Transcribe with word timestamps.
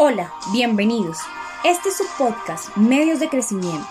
Hola, 0.00 0.32
bienvenidos. 0.52 1.18
Este 1.64 1.88
es 1.88 1.96
su 1.96 2.04
podcast 2.16 2.76
Medios 2.76 3.18
de 3.18 3.28
Crecimiento, 3.28 3.88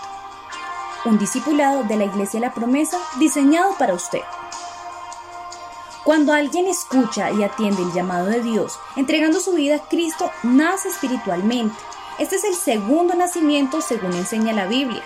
un 1.04 1.18
discipulado 1.18 1.82
de 1.82 1.96
la 1.96 2.06
Iglesia 2.06 2.40
La 2.40 2.54
Promesa 2.54 2.96
diseñado 3.18 3.76
para 3.76 3.92
usted. 3.92 4.22
Cuando 6.04 6.32
alguien 6.32 6.66
escucha 6.66 7.30
y 7.30 7.42
atiende 7.42 7.82
el 7.82 7.92
llamado 7.92 8.24
de 8.24 8.40
Dios, 8.40 8.80
entregando 8.96 9.38
su 9.38 9.52
vida 9.52 9.74
a 9.76 9.86
Cristo, 9.86 10.30
nace 10.42 10.88
espiritualmente. 10.88 11.76
Este 12.18 12.36
es 12.36 12.44
el 12.44 12.54
segundo 12.54 13.14
nacimiento 13.14 13.82
según 13.82 14.14
enseña 14.14 14.54
la 14.54 14.64
Biblia. 14.64 15.02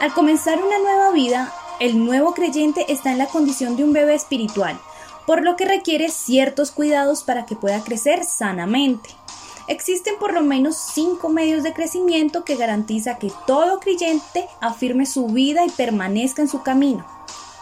Al 0.00 0.12
comenzar 0.12 0.62
una 0.62 0.78
nueva 0.80 1.12
vida, 1.12 1.50
el 1.80 2.04
nuevo 2.04 2.34
creyente 2.34 2.92
está 2.92 3.10
en 3.10 3.16
la 3.16 3.28
condición 3.28 3.74
de 3.74 3.84
un 3.84 3.94
bebé 3.94 4.14
espiritual, 4.14 4.78
por 5.26 5.42
lo 5.42 5.56
que 5.56 5.64
requiere 5.64 6.10
ciertos 6.10 6.72
cuidados 6.72 7.22
para 7.22 7.46
que 7.46 7.56
pueda 7.56 7.82
crecer 7.82 8.22
sanamente. 8.26 9.16
Existen 9.66 10.16
por 10.18 10.34
lo 10.34 10.42
menos 10.42 10.76
cinco 10.76 11.28
medios 11.28 11.62
de 11.62 11.72
crecimiento 11.72 12.44
que 12.44 12.56
garantiza 12.56 13.18
que 13.18 13.32
todo 13.46 13.80
creyente 13.80 14.46
afirme 14.60 15.06
su 15.06 15.26
vida 15.26 15.64
y 15.64 15.70
permanezca 15.70 16.42
en 16.42 16.48
su 16.48 16.62
camino. 16.62 17.04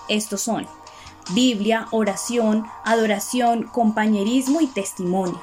Estos 0.08 0.42
son 0.42 0.66
Biblia, 1.30 1.86
oración, 1.92 2.66
adoración, 2.84 3.64
compañerismo 3.64 4.60
y 4.60 4.66
testimonio. 4.66 5.40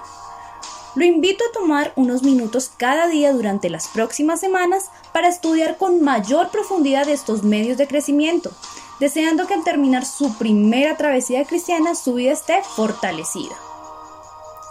Lo 0.96 1.06
invito 1.06 1.46
a 1.46 1.54
tomar 1.54 1.94
unos 1.96 2.24
minutos 2.24 2.72
cada 2.76 3.08
día 3.08 3.32
durante 3.32 3.70
las 3.70 3.88
próximas 3.88 4.40
semanas 4.40 4.90
para 5.14 5.30
estudiar 5.30 5.78
con 5.78 6.02
mayor 6.02 6.50
profundidad 6.50 7.08
estos 7.08 7.44
medios 7.44 7.78
de 7.78 7.88
crecimiento, 7.88 8.52
deseando 9.00 9.48
que 9.48 9.54
al 9.54 9.64
terminar 9.64 10.06
su 10.06 10.38
primera 10.38 10.98
travesía 10.98 11.46
cristiana 11.46 11.96
su 11.96 12.16
vida 12.16 12.34
esté 12.34 12.62
fortalecida. 12.76 13.56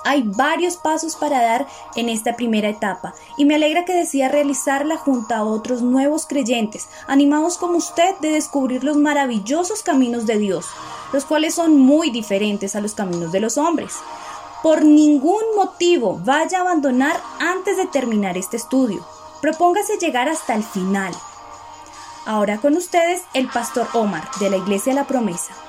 Hay 0.09 0.23
varios 0.23 0.79
pasos 0.79 1.17
para 1.17 1.43
dar 1.43 1.67
en 1.95 2.09
esta 2.09 2.35
primera 2.35 2.71
etapa 2.71 3.12
y 3.37 3.45
me 3.45 3.56
alegra 3.56 3.84
que 3.84 3.92
decida 3.92 4.31
realizarla 4.31 4.97
junto 4.97 5.34
a 5.34 5.45
otros 5.45 5.83
nuevos 5.83 6.25
creyentes, 6.25 6.89
animados 7.06 7.59
como 7.59 7.77
usted 7.77 8.17
de 8.23 8.31
descubrir 8.31 8.84
los 8.84 8.97
maravillosos 8.97 9.83
caminos 9.83 10.25
de 10.25 10.39
Dios, 10.39 10.64
los 11.12 11.27
cuales 11.27 11.55
son 11.55 11.79
muy 11.79 12.09
diferentes 12.09 12.75
a 12.75 12.81
los 12.81 12.95
caminos 12.95 13.33
de 13.33 13.41
los 13.41 13.59
hombres. 13.59 13.97
Por 14.62 14.83
ningún 14.83 15.42
motivo 15.55 16.19
vaya 16.25 16.56
a 16.56 16.61
abandonar 16.62 17.20
antes 17.39 17.77
de 17.77 17.84
terminar 17.84 18.39
este 18.39 18.56
estudio. 18.56 19.05
Propóngase 19.42 19.98
llegar 19.98 20.31
hasta 20.31 20.55
el 20.55 20.64
final. 20.64 21.12
Ahora 22.25 22.56
con 22.56 22.79
ustedes 22.79 23.20
el 23.34 23.47
pastor 23.48 23.86
Omar 23.92 24.27
de 24.41 24.48
la 24.48 24.56
Iglesia 24.56 24.95
La 24.95 25.06
Promesa. 25.06 25.67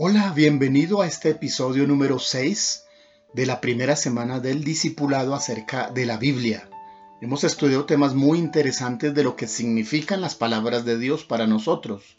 Hola, 0.00 0.32
bienvenido 0.32 1.02
a 1.02 1.08
este 1.08 1.30
episodio 1.30 1.84
número 1.84 2.20
6 2.20 2.84
de 3.34 3.46
la 3.46 3.60
primera 3.60 3.96
semana 3.96 4.38
del 4.38 4.62
discipulado 4.62 5.34
acerca 5.34 5.90
de 5.90 6.06
la 6.06 6.18
Biblia. 6.18 6.70
Hemos 7.20 7.42
estudiado 7.42 7.84
temas 7.84 8.14
muy 8.14 8.38
interesantes 8.38 9.12
de 9.12 9.24
lo 9.24 9.34
que 9.34 9.48
significan 9.48 10.20
las 10.20 10.36
palabras 10.36 10.84
de 10.84 10.98
Dios 10.98 11.24
para 11.24 11.48
nosotros. 11.48 12.16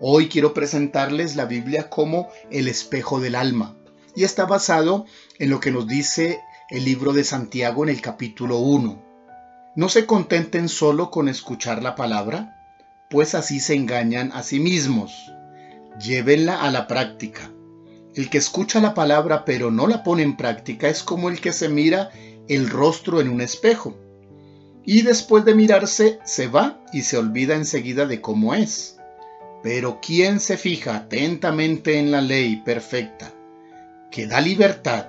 Hoy 0.00 0.28
quiero 0.28 0.54
presentarles 0.54 1.36
la 1.36 1.44
Biblia 1.44 1.88
como 1.88 2.30
el 2.50 2.66
espejo 2.66 3.20
del 3.20 3.36
alma 3.36 3.76
y 4.16 4.24
está 4.24 4.44
basado 4.44 5.06
en 5.38 5.50
lo 5.50 5.60
que 5.60 5.70
nos 5.70 5.86
dice 5.86 6.40
el 6.68 6.84
libro 6.84 7.12
de 7.12 7.22
Santiago 7.22 7.84
en 7.84 7.90
el 7.90 8.00
capítulo 8.00 8.58
1. 8.58 9.00
No 9.76 9.88
se 9.88 10.04
contenten 10.04 10.68
solo 10.68 11.12
con 11.12 11.28
escuchar 11.28 11.80
la 11.80 11.94
palabra, 11.94 12.56
pues 13.08 13.36
así 13.36 13.60
se 13.60 13.74
engañan 13.76 14.32
a 14.32 14.42
sí 14.42 14.58
mismos 14.58 15.12
llévenla 16.00 16.62
a 16.62 16.70
la 16.70 16.86
práctica. 16.86 17.50
El 18.14 18.30
que 18.30 18.38
escucha 18.38 18.80
la 18.80 18.94
palabra 18.94 19.44
pero 19.44 19.70
no 19.70 19.86
la 19.86 20.04
pone 20.04 20.22
en 20.22 20.36
práctica 20.36 20.88
es 20.88 21.02
como 21.02 21.28
el 21.28 21.40
que 21.40 21.52
se 21.52 21.68
mira 21.68 22.10
el 22.48 22.70
rostro 22.70 23.20
en 23.20 23.28
un 23.28 23.40
espejo. 23.40 23.98
Y 24.84 25.02
después 25.02 25.44
de 25.44 25.54
mirarse 25.54 26.18
se 26.24 26.46
va 26.46 26.80
y 26.92 27.02
se 27.02 27.16
olvida 27.16 27.56
enseguida 27.56 28.06
de 28.06 28.20
cómo 28.20 28.54
es. 28.54 28.98
Pero 29.62 29.98
quien 30.00 30.40
se 30.40 30.56
fija 30.56 30.94
atentamente 30.94 31.98
en 31.98 32.10
la 32.10 32.20
ley 32.20 32.62
perfecta, 32.64 33.32
que 34.10 34.26
da 34.26 34.40
libertad, 34.40 35.06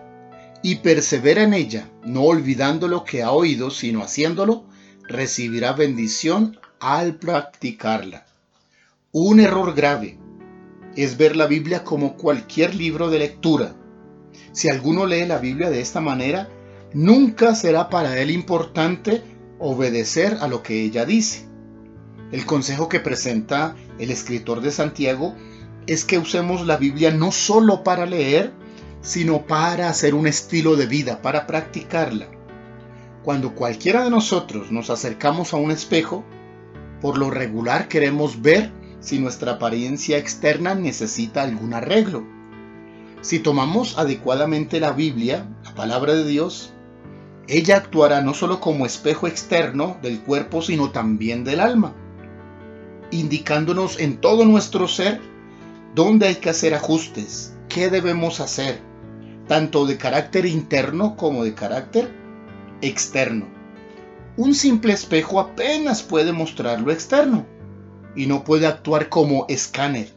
y 0.64 0.78
persevera 0.78 1.44
en 1.44 1.54
ella, 1.54 1.88
no 2.04 2.24
olvidando 2.24 2.88
lo 2.88 3.04
que 3.04 3.22
ha 3.22 3.32
oído, 3.32 3.70
sino 3.70 4.02
haciéndolo, 4.02 4.66
recibirá 5.04 5.74
bendición 5.74 6.58
al 6.80 7.18
practicarla. 7.18 8.26
Un 9.12 9.42
error 9.42 9.76
grave 9.76 10.18
es 10.96 11.18
ver 11.18 11.36
la 11.36 11.48
Biblia 11.48 11.84
como 11.84 12.16
cualquier 12.16 12.76
libro 12.76 13.10
de 13.10 13.20
lectura. 13.20 13.76
Si 14.52 14.70
alguno 14.70 15.06
lee 15.06 15.26
la 15.26 15.40
Biblia 15.40 15.70
de 15.70 15.82
esta 15.82 16.02
manera, 16.02 16.50
nunca 16.94 17.56
será 17.56 17.90
para 17.90 18.20
él 18.20 18.32
importante 18.32 19.22
obedecer 19.60 20.38
a 20.42 20.48
lo 20.48 20.64
que 20.64 20.82
ella 20.84 21.06
dice. 21.06 21.48
El 22.32 22.46
consejo 22.46 22.90
que 22.90 23.00
presenta 23.00 23.76
el 24.00 24.12
escritor 24.12 24.62
de 24.62 24.72
Santiago 24.72 25.36
es 25.88 26.06
que 26.06 26.18
usemos 26.18 26.66
la 26.66 26.78
Biblia 26.78 27.12
no 27.12 27.32
solo 27.32 27.84
para 27.84 28.06
leer, 28.06 28.54
sino 29.02 29.46
para 29.46 29.90
hacer 29.90 30.16
un 30.16 30.28
estilo 30.28 30.76
de 30.76 30.88
vida, 30.88 31.22
para 31.22 31.46
practicarla. 31.46 32.28
Cuando 33.24 33.54
cualquiera 33.54 34.04
de 34.04 34.10
nosotros 34.10 34.72
nos 34.72 34.90
acercamos 34.90 35.54
a 35.54 35.58
un 35.58 35.72
espejo, 35.72 36.24
por 37.02 37.18
lo 37.18 37.30
regular 37.30 37.88
queremos 37.88 38.42
ver 38.42 38.72
si 39.06 39.20
nuestra 39.20 39.54
apariencia 39.54 40.18
externa 40.18 40.74
necesita 40.74 41.44
algún 41.44 41.76
arreglo. 41.76 42.24
Si 43.22 43.38
tomamos 43.38 44.00
adecuadamente 44.00 44.80
la 44.80 44.94
Biblia, 44.94 45.48
la 45.64 45.76
palabra 45.76 46.16
de 46.16 46.26
Dios, 46.26 46.74
ella 47.48 47.78
actuará 47.78 48.22
no 48.22 48.34
solo 48.34 48.60
como 48.60 48.88
espejo 48.88 49.28
externo 49.28 49.98
del 50.02 50.22
cuerpo, 50.22 50.64
sino 50.64 50.90
también 50.90 51.44
del 51.44 51.60
alma, 51.60 51.94
indicándonos 53.12 54.00
en 54.00 54.18
todo 54.18 54.44
nuestro 54.44 54.88
ser 54.88 55.22
dónde 55.94 56.26
hay 56.28 56.36
que 56.36 56.50
hacer 56.50 56.74
ajustes, 56.74 57.54
qué 57.70 57.92
debemos 57.92 58.40
hacer, 58.40 58.82
tanto 59.48 59.86
de 59.86 59.98
carácter 59.98 60.48
interno 60.48 61.16
como 61.16 61.44
de 61.44 61.54
carácter 61.54 62.12
externo. 62.82 63.46
Un 64.36 64.56
simple 64.56 64.94
espejo 64.94 65.40
apenas 65.40 66.02
puede 66.02 66.34
mostrar 66.34 66.82
lo 66.82 66.92
externo, 66.92 67.46
y 68.16 68.28
no 68.28 68.44
puede 68.44 68.68
actuar 68.68 69.10
como 69.10 69.46
escáner. 69.50 70.14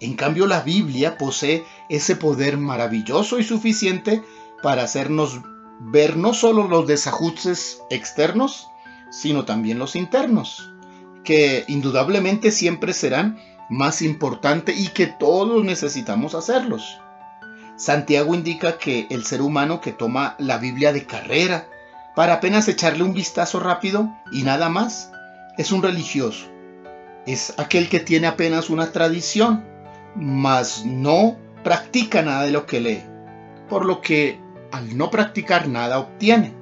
En 0.00 0.14
cambio, 0.14 0.46
la 0.46 0.60
Biblia 0.60 1.18
posee 1.18 1.64
ese 1.88 2.16
poder 2.16 2.56
maravilloso 2.56 3.38
y 3.38 3.44
suficiente 3.44 4.22
para 4.62 4.82
hacernos 4.82 5.40
ver 5.80 6.16
no 6.16 6.34
solo 6.34 6.68
los 6.68 6.86
desajustes 6.86 7.82
externos, 7.90 8.68
sino 9.10 9.44
también 9.44 9.78
los 9.78 9.96
internos, 9.96 10.70
que 11.24 11.64
indudablemente 11.68 12.50
siempre 12.50 12.92
serán 12.92 13.38
más 13.68 14.02
importantes 14.02 14.78
y 14.78 14.88
que 14.88 15.06
todos 15.06 15.64
necesitamos 15.64 16.34
hacerlos. 16.34 16.98
Santiago 17.76 18.34
indica 18.34 18.78
que 18.78 19.06
el 19.10 19.24
ser 19.24 19.40
humano 19.40 19.80
que 19.80 19.92
toma 19.92 20.34
la 20.38 20.58
Biblia 20.58 20.92
de 20.92 21.06
carrera 21.06 21.68
para 22.14 22.34
apenas 22.34 22.68
echarle 22.68 23.04
un 23.04 23.14
vistazo 23.14 23.60
rápido 23.60 24.10
y 24.32 24.42
nada 24.42 24.68
más, 24.68 25.10
es 25.56 25.72
un 25.72 25.82
religioso, 25.82 26.46
es 27.26 27.54
aquel 27.58 27.88
que 27.88 28.00
tiene 28.00 28.26
apenas 28.26 28.70
una 28.70 28.92
tradición, 28.92 29.64
mas 30.16 30.84
no 30.84 31.36
practica 31.62 32.22
nada 32.22 32.42
de 32.42 32.50
lo 32.50 32.66
que 32.66 32.80
lee, 32.80 33.02
por 33.68 33.84
lo 33.84 34.00
que 34.00 34.40
al 34.72 34.96
no 34.96 35.10
practicar 35.10 35.68
nada 35.68 35.98
obtiene. 35.98 36.54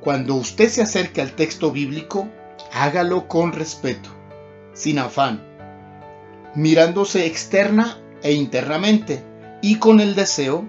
Cuando 0.00 0.34
usted 0.36 0.68
se 0.68 0.82
acerque 0.82 1.20
al 1.20 1.32
texto 1.32 1.72
bíblico, 1.72 2.28
hágalo 2.72 3.26
con 3.26 3.52
respeto, 3.52 4.08
sin 4.72 4.98
afán, 4.98 5.42
mirándose 6.54 7.26
externa 7.26 7.98
e 8.22 8.32
internamente 8.32 9.22
y 9.62 9.76
con 9.76 10.00
el 10.00 10.14
deseo 10.14 10.64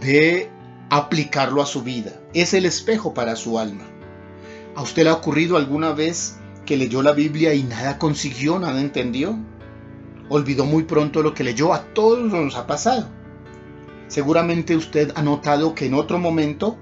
de 0.00 0.50
aplicarlo 0.90 1.62
a 1.62 1.66
su 1.66 1.82
vida. 1.82 2.12
Es 2.34 2.52
el 2.52 2.66
espejo 2.66 3.14
para 3.14 3.36
su 3.36 3.58
alma. 3.58 3.84
¿A 4.74 4.82
usted 4.82 5.04
le 5.04 5.10
ha 5.10 5.14
ocurrido 5.14 5.56
alguna 5.56 5.92
vez 5.92 6.39
que 6.64 6.76
leyó 6.76 7.02
la 7.02 7.12
Biblia 7.12 7.54
y 7.54 7.62
nada 7.62 7.98
consiguió, 7.98 8.58
nada 8.58 8.80
entendió. 8.80 9.38
Olvidó 10.28 10.64
muy 10.64 10.84
pronto 10.84 11.22
lo 11.22 11.34
que 11.34 11.44
leyó, 11.44 11.74
a 11.74 11.84
todos 11.92 12.20
nos 12.32 12.56
ha 12.56 12.66
pasado. 12.66 13.08
Seguramente 14.08 14.76
usted 14.76 15.12
ha 15.14 15.22
notado 15.22 15.74
que 15.74 15.86
en 15.86 15.94
otro 15.94 16.18
momento 16.18 16.76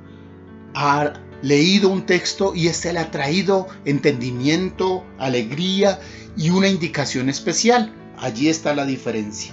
ha 0.75 1.12
leído 1.42 1.88
un 1.88 2.06
texto 2.06 2.54
y 2.54 2.69
este 2.69 2.92
le 2.92 3.00
ha 3.00 3.10
traído 3.10 3.69
entendimiento, 3.84 5.04
alegría 5.19 6.00
y 6.36 6.50
una 6.50 6.69
indicación 6.69 7.28
especial. 7.28 7.92
Allí 8.19 8.48
está 8.48 8.75
la 8.75 8.84
diferencia. 8.84 9.52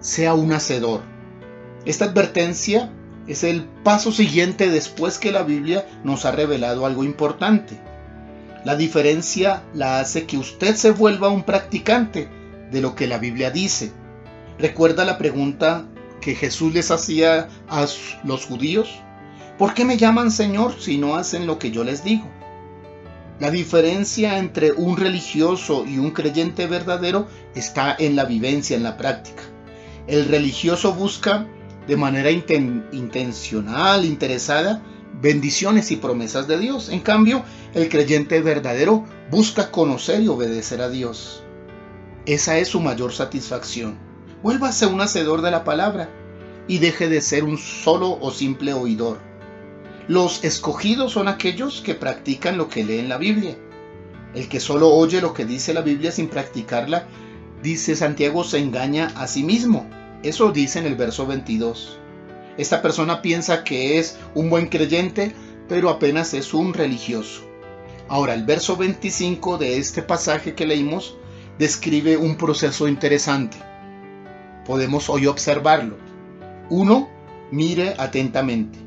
Sea 0.00 0.34
un 0.34 0.52
hacedor. 0.52 1.02
Esta 1.84 2.06
advertencia 2.06 2.92
es 3.26 3.44
el 3.44 3.64
paso 3.82 4.12
siguiente 4.12 4.68
después 4.68 5.18
que 5.18 5.32
la 5.32 5.42
Biblia 5.42 5.86
nos 6.04 6.24
ha 6.24 6.32
revelado 6.32 6.86
algo 6.86 7.04
importante. 7.04 7.80
La 8.66 8.74
diferencia 8.74 9.62
la 9.74 10.00
hace 10.00 10.26
que 10.26 10.38
usted 10.38 10.74
se 10.74 10.90
vuelva 10.90 11.28
un 11.28 11.44
practicante 11.44 12.28
de 12.72 12.80
lo 12.80 12.96
que 12.96 13.06
la 13.06 13.18
Biblia 13.18 13.52
dice. 13.52 13.92
Recuerda 14.58 15.04
la 15.04 15.18
pregunta 15.18 15.86
que 16.20 16.34
Jesús 16.34 16.74
les 16.74 16.90
hacía 16.90 17.48
a 17.68 17.86
los 18.24 18.44
judíos? 18.44 18.90
¿Por 19.56 19.72
qué 19.72 19.84
me 19.84 19.96
llaman 19.96 20.32
Señor 20.32 20.74
si 20.80 20.98
no 20.98 21.14
hacen 21.14 21.46
lo 21.46 21.60
que 21.60 21.70
yo 21.70 21.84
les 21.84 22.02
digo? 22.02 22.28
La 23.38 23.52
diferencia 23.52 24.36
entre 24.36 24.72
un 24.72 24.96
religioso 24.96 25.86
y 25.86 25.98
un 25.98 26.10
creyente 26.10 26.66
verdadero 26.66 27.28
está 27.54 27.94
en 27.96 28.16
la 28.16 28.24
vivencia, 28.24 28.76
en 28.76 28.82
la 28.82 28.96
práctica. 28.96 29.44
El 30.08 30.24
religioso 30.24 30.92
busca 30.92 31.46
de 31.86 31.96
manera 31.96 32.32
intencional, 32.32 34.04
interesada, 34.04 34.82
bendiciones 35.26 35.90
y 35.90 35.96
promesas 35.96 36.46
de 36.46 36.56
Dios. 36.56 36.88
En 36.88 37.00
cambio, 37.00 37.42
el 37.74 37.88
creyente 37.88 38.40
verdadero 38.40 39.04
busca 39.28 39.72
conocer 39.72 40.22
y 40.22 40.28
obedecer 40.28 40.80
a 40.80 40.88
Dios. 40.88 41.42
Esa 42.26 42.58
es 42.58 42.68
su 42.68 42.80
mayor 42.80 43.12
satisfacción. 43.12 43.98
Vuélvase 44.44 44.86
un 44.86 45.00
hacedor 45.00 45.42
de 45.42 45.50
la 45.50 45.64
palabra 45.64 46.08
y 46.68 46.78
deje 46.78 47.08
de 47.08 47.20
ser 47.20 47.42
un 47.42 47.58
solo 47.58 48.16
o 48.20 48.30
simple 48.30 48.72
oidor. 48.72 49.18
Los 50.06 50.44
escogidos 50.44 51.14
son 51.14 51.26
aquellos 51.26 51.80
que 51.80 51.96
practican 51.96 52.56
lo 52.56 52.68
que 52.68 52.84
leen 52.84 53.08
la 53.08 53.18
Biblia. 53.18 53.58
El 54.32 54.48
que 54.48 54.60
solo 54.60 54.90
oye 54.90 55.20
lo 55.20 55.34
que 55.34 55.44
dice 55.44 55.74
la 55.74 55.80
Biblia 55.80 56.12
sin 56.12 56.28
practicarla, 56.28 57.08
dice 57.64 57.96
Santiago, 57.96 58.44
se 58.44 58.58
engaña 58.58 59.08
a 59.16 59.26
sí 59.26 59.42
mismo. 59.42 59.90
Eso 60.22 60.52
dice 60.52 60.78
en 60.78 60.86
el 60.86 60.94
verso 60.94 61.26
22. 61.26 61.98
Esta 62.58 62.82
persona 62.82 63.22
piensa 63.22 63.64
que 63.64 63.98
es 63.98 64.18
un 64.34 64.50
buen 64.50 64.68
creyente, 64.68 65.34
pero 65.68 65.90
apenas 65.90 66.34
es 66.34 66.54
un 66.54 66.74
religioso. 66.74 67.42
Ahora, 68.08 68.34
el 68.34 68.44
verso 68.44 68.76
25 68.76 69.58
de 69.58 69.78
este 69.78 70.02
pasaje 70.02 70.54
que 70.54 70.66
leímos 70.66 71.16
describe 71.58 72.16
un 72.16 72.36
proceso 72.36 72.88
interesante. 72.88 73.56
Podemos 74.64 75.08
hoy 75.10 75.26
observarlo. 75.26 75.96
Uno, 76.70 77.08
mire 77.50 77.94
atentamente 77.98 78.86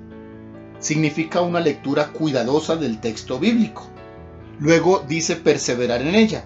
significa 0.79 1.41
una 1.41 1.59
lectura 1.59 2.07
cuidadosa 2.07 2.75
del 2.75 2.99
texto 2.99 3.39
bíblico. 3.39 3.87
Luego 4.59 5.03
dice 5.07 5.35
perseverar 5.35 6.01
en 6.01 6.15
ella. 6.15 6.45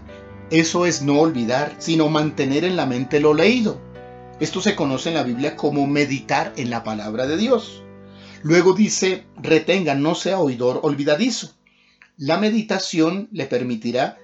Eso 0.49 0.85
es 0.85 1.01
no 1.01 1.19
olvidar, 1.19 1.73
sino 1.77 2.09
mantener 2.09 2.63
en 2.63 2.75
la 2.75 2.85
mente 2.85 3.19
lo 3.19 3.33
leído. 3.33 3.79
Esto 4.39 4.61
se 4.61 4.75
conoce 4.75 5.09
en 5.09 5.15
la 5.15 5.23
Biblia 5.23 5.55
como 5.55 5.85
meditar 5.85 6.53
en 6.57 6.69
la 6.69 6.83
palabra 6.83 7.27
de 7.27 7.37
Dios. 7.37 7.83
Luego 8.41 8.73
dice 8.73 9.25
retenga, 9.37 9.95
no 9.95 10.15
sea 10.15 10.39
oidor 10.39 10.79
olvidadizo. 10.83 11.51
La 12.17 12.37
meditación 12.37 13.29
le 13.31 13.45
permitirá 13.45 14.17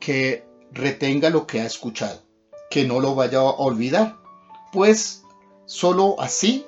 que 0.00 0.46
retenga 0.72 1.30
lo 1.30 1.46
que 1.46 1.60
ha 1.60 1.66
escuchado, 1.66 2.22
que 2.70 2.84
no 2.84 3.00
lo 3.00 3.14
vaya 3.14 3.40
a 3.40 3.42
olvidar, 3.42 4.16
pues 4.72 5.22
solo 5.66 6.20
así 6.20 6.64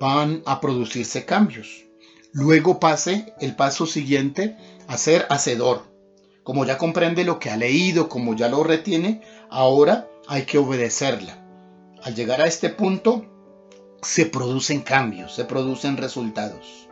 van 0.00 0.42
a 0.46 0.60
producirse 0.60 1.24
cambios. 1.24 1.84
Luego 2.32 2.80
pase 2.80 3.34
el 3.40 3.54
paso 3.56 3.86
siguiente 3.86 4.56
a 4.88 4.96
ser 4.96 5.26
hacedor. 5.28 5.82
Como 6.42 6.64
ya 6.64 6.78
comprende 6.78 7.24
lo 7.24 7.38
que 7.38 7.50
ha 7.50 7.56
leído, 7.56 8.08
como 8.08 8.34
ya 8.34 8.48
lo 8.48 8.64
retiene, 8.64 9.22
ahora 9.50 10.08
hay 10.26 10.42
que 10.44 10.58
obedecerla. 10.58 11.43
Al 12.04 12.14
llegar 12.14 12.42
a 12.42 12.46
este 12.46 12.68
punto, 12.68 13.24
se 14.02 14.26
producen 14.26 14.82
cambios, 14.82 15.34
se 15.34 15.46
producen 15.46 15.96
resultados. 15.96 16.90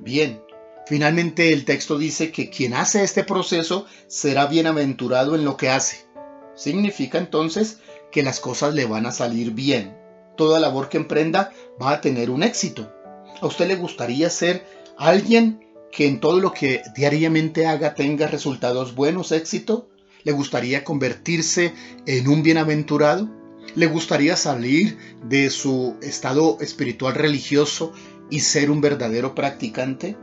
Bien, 0.00 0.42
finalmente 0.86 1.52
el 1.52 1.64
texto 1.64 1.96
dice 1.96 2.32
que 2.32 2.50
quien 2.50 2.74
hace 2.74 3.04
este 3.04 3.22
proceso 3.22 3.86
será 4.08 4.46
bienaventurado 4.46 5.36
en 5.36 5.44
lo 5.44 5.56
que 5.56 5.70
hace. 5.70 6.04
Significa 6.56 7.18
entonces 7.18 7.78
que 8.10 8.24
las 8.24 8.40
cosas 8.40 8.74
le 8.74 8.86
van 8.86 9.06
a 9.06 9.12
salir 9.12 9.52
bien, 9.52 9.96
toda 10.36 10.58
labor 10.58 10.88
que 10.88 10.96
emprenda 10.96 11.52
va 11.80 11.92
a 11.92 12.00
tener 12.00 12.30
un 12.30 12.42
éxito. 12.42 12.92
¿A 13.40 13.46
usted 13.46 13.68
le 13.68 13.76
gustaría 13.76 14.30
ser 14.30 14.66
alguien 14.96 15.64
que 15.92 16.08
en 16.08 16.18
todo 16.18 16.40
lo 16.40 16.52
que 16.52 16.82
diariamente 16.96 17.68
haga 17.68 17.94
tenga 17.94 18.26
resultados 18.26 18.96
buenos, 18.96 19.30
éxito? 19.30 19.88
¿Le 20.24 20.32
gustaría 20.32 20.82
convertirse 20.82 21.72
en 22.04 22.26
un 22.26 22.42
bienaventurado? 22.42 23.37
¿Le 23.78 23.86
gustaría 23.86 24.34
salir 24.34 24.98
de 25.22 25.50
su 25.50 25.96
estado 26.02 26.58
espiritual 26.60 27.14
religioso 27.14 27.92
y 28.28 28.40
ser 28.40 28.72
un 28.72 28.80
verdadero 28.80 29.36
practicante? 29.36 30.16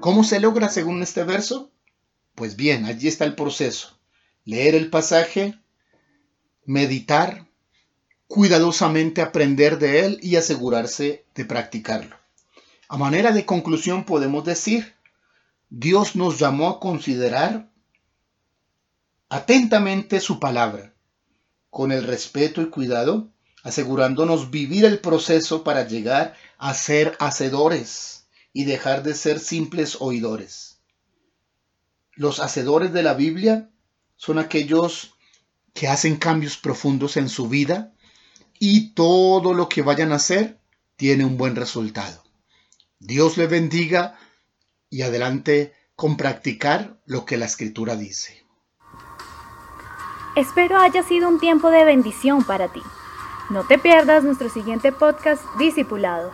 ¿Cómo 0.00 0.24
se 0.24 0.40
logra 0.40 0.68
según 0.68 1.00
este 1.00 1.22
verso? 1.22 1.70
Pues 2.34 2.56
bien, 2.56 2.86
allí 2.86 3.06
está 3.06 3.24
el 3.24 3.36
proceso. 3.36 4.00
Leer 4.44 4.74
el 4.74 4.90
pasaje, 4.90 5.60
meditar, 6.64 7.46
cuidadosamente 8.26 9.22
aprender 9.22 9.78
de 9.78 10.04
él 10.04 10.18
y 10.20 10.34
asegurarse 10.34 11.24
de 11.36 11.44
practicarlo. 11.44 12.16
A 12.88 12.96
manera 12.96 13.30
de 13.30 13.46
conclusión 13.46 14.02
podemos 14.02 14.44
decir, 14.44 14.96
Dios 15.68 16.16
nos 16.16 16.40
llamó 16.40 16.68
a 16.68 16.80
considerar 16.80 17.70
atentamente 19.28 20.18
su 20.18 20.40
palabra, 20.40 20.94
con 21.70 21.92
el 21.92 22.04
respeto 22.04 22.60
y 22.60 22.68
cuidado, 22.68 23.30
asegurándonos 23.62 24.50
vivir 24.50 24.84
el 24.84 24.98
proceso 24.98 25.64
para 25.64 25.86
llegar 25.86 26.34
a 26.58 26.74
ser 26.74 27.16
hacedores 27.20 28.26
y 28.52 28.64
dejar 28.64 29.02
de 29.02 29.14
ser 29.14 29.38
simples 29.38 29.96
oidores. 30.00 30.80
Los 32.14 32.40
hacedores 32.40 32.92
de 32.92 33.02
la 33.02 33.14
Biblia 33.14 33.70
son 34.16 34.38
aquellos 34.38 35.14
que 35.72 35.88
hacen 35.88 36.16
cambios 36.16 36.56
profundos 36.56 37.16
en 37.16 37.28
su 37.28 37.48
vida 37.48 37.94
y 38.58 38.90
todo 38.90 39.54
lo 39.54 39.68
que 39.68 39.82
vayan 39.82 40.12
a 40.12 40.16
hacer 40.16 40.58
tiene 40.96 41.24
un 41.24 41.38
buen 41.38 41.56
resultado. 41.56 42.22
Dios 42.98 43.38
le 43.38 43.46
bendiga 43.46 44.18
y 44.90 45.02
adelante 45.02 45.72
con 45.94 46.16
practicar 46.16 47.00
lo 47.06 47.24
que 47.24 47.38
la 47.38 47.46
escritura 47.46 47.96
dice. 47.96 48.44
Espero 50.36 50.78
haya 50.78 51.02
sido 51.02 51.28
un 51.28 51.40
tiempo 51.40 51.70
de 51.70 51.84
bendición 51.84 52.44
para 52.44 52.68
ti. 52.68 52.82
No 53.50 53.64
te 53.64 53.78
pierdas 53.78 54.22
nuestro 54.22 54.48
siguiente 54.48 54.92
podcast 54.92 55.42
Discipulado. 55.58 56.30